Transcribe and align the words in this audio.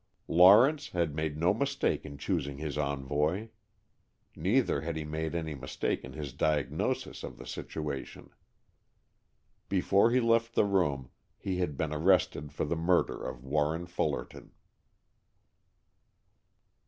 Lawrence 0.27 0.89
had 0.89 1.13
made 1.13 1.37
no 1.37 1.53
mistake 1.53 2.07
in 2.07 2.17
choosing 2.17 2.57
his 2.57 2.75
envoy. 2.75 3.49
Neither 4.35 4.81
had 4.81 4.95
he 4.95 5.03
made 5.05 5.35
any 5.35 5.53
mistake 5.53 6.03
in 6.03 6.13
his 6.13 6.33
diagnosis 6.33 7.21
of 7.23 7.37
the 7.37 7.45
situation. 7.45 8.31
Before 9.69 10.09
he 10.09 10.19
left 10.19 10.55
the 10.55 10.65
room, 10.65 11.11
he 11.37 11.57
had 11.57 11.77
been 11.77 11.93
arrested 11.93 12.51
for 12.51 12.65
the 12.65 12.75
murder 12.75 13.23
of 13.23 13.43
Warren 13.45 13.85
Fullerton. 13.85 14.53